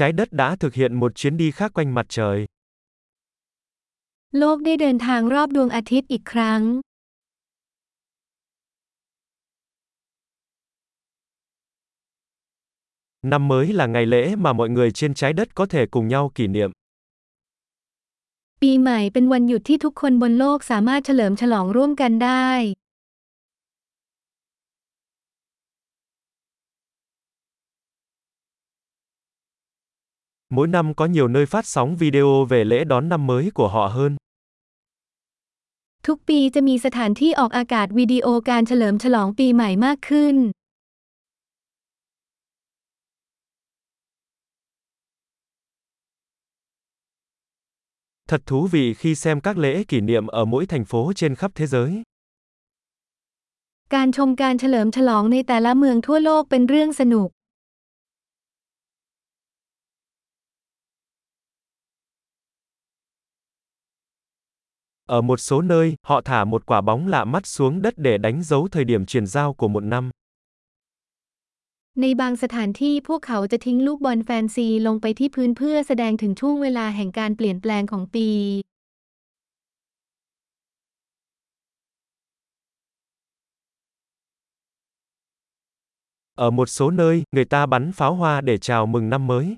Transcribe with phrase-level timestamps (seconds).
[0.00, 2.46] Trái đất đã thực hiện một chuyến đi khác quanh mặt trời.
[4.38, 6.60] โลกได้เดินทางรอบดวงอาทิตย์อีกครั้ง
[13.22, 16.30] Năm mới là ngày lễ mà mọi người trên trái đất có thể cùng nhau
[16.34, 16.70] kỷ niệm.
[18.62, 22.50] ปีใหม่เป็นวันหยุดที่ทุกคนบนโลกสามารถเฉลิมฉลองร่วมกันได้
[30.49, 33.87] Mỗi năm có nhiều nơi phát sóng video về lễ đón năm mới của họ
[33.87, 34.15] hơn.
[36.07, 40.35] ทุกปีจะมีสถานที่ออกอากาศวิดีโอการเฉลิมฉลองปีใหม่มากขึ้น
[48.29, 51.51] Thật thú vị khi xem các lễ kỷ niệm ở mỗi thành phố trên khắp
[51.55, 51.91] thế giới.
[53.95, 57.29] การชมการเฉลิมฉลองในแต่ละเมืองทั่วโลกเป็นเรื่องสนุก
[65.09, 68.43] Ở một số nơi, họ thả một quả bóng lạ mắt xuống đất để đánh
[68.43, 70.11] dấu thời điểm chuyển giao của một năm.
[72.01, 78.29] ในบางสถานที่พวกเขาจะทิ้งลูกบอลแฟนซีลงไปที่พื้นเพื่อแสดงถึงช่วงเวลาแห่งการเปลี่ยนแปลงของปี
[86.37, 89.55] Ở một số nơi, người ta bắn pháo hoa để chào mừng năm mới.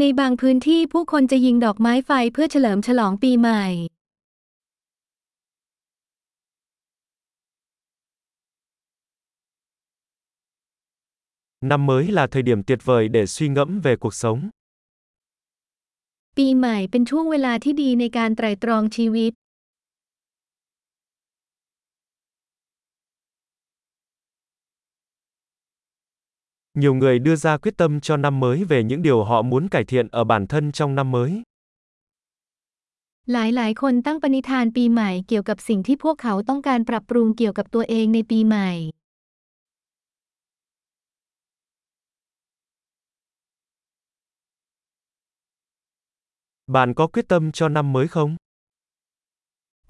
[0.00, 3.64] ในบางพื้นที่ผู้คนจะยิงดอกไม้ไฟเพื่อเฉลิมฉลองปีใหม่
[11.70, 14.38] Năm mới là thời điểm tuyệt vời để suy ngẫm về cuộc sống.
[16.36, 19.32] ปีใหม่เป็นช่วงเวลาที่ดีในการไตร่ตรองชีวิต
[26.77, 29.83] Nhiều người đưa ra quyết tâm cho năm mới về những điều họ muốn cải
[29.83, 31.43] thiện ở bản thân trong năm mới.
[33.31, 38.71] หลายๆ คนตั้งปณิธานปีใหม่เกี่ยวกับสิ่งที่พวกเขาต้องการปรับปรุงเกี่ยวกับตัวเองในปีใหม่
[46.75, 48.31] Bạn có quyết tâm cho năm mới không?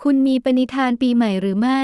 [0.02, 1.82] คุณมีปณิธานปีใหม่หรือไม่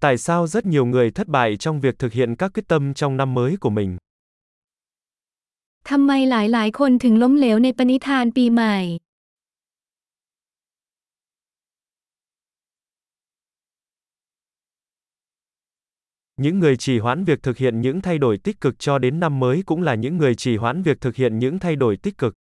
[0.00, 3.16] Tại sao rất nhiều người thất bại trong việc thực hiện các quyết tâm trong
[3.16, 3.96] năm mới của mình?
[5.90, 8.76] ทำไมหลายๆ คนถึงล้มเหลวในปณิธานปีใหม่
[16.42, 19.40] Những người trì hoãn việc thực hiện những thay đổi tích cực cho đến năm
[19.40, 22.34] mới cũng là những người trì hoãn việc thực hiện những thay đổi tích cực.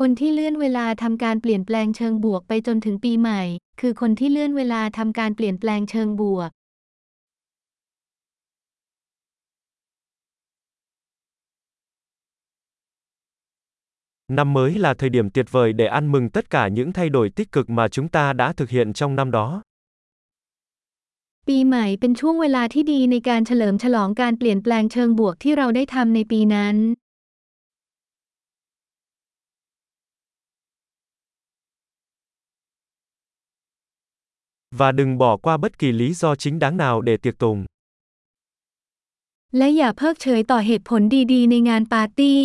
[0.00, 3.42] คนที่เลื่อนเวลาทำการเปลี่ยนแปลงเชิงบวกไปจนถึงปีใหม่
[3.80, 6.50] คือคนที่เลื่อนเวลาทำการเปลี่ยนแปลงเชิงบวก
[14.38, 17.30] Năm mới là thời điểm tuyệt vời để ăn mừng tất cả những thay đổi
[17.36, 19.62] tích cực mà chúng ta đã thực hiện trong năm đó.
[21.48, 26.76] ปีใหม่เป็นช่วงเวลาที่ดีในการเฉลิมฉลองการเปลี่ยนแปลงเชิงบวกที่เราได้ทำในปีนั้น
[34.75, 37.65] Và đừng bỏ qua bất kỳ lý do chính đáng nào để tiệc tùng.
[39.57, 41.01] และอย่าเพิกเฉยต่อเหตุผล
[41.33, 42.41] ดีๆ ในงานปาร์ตี้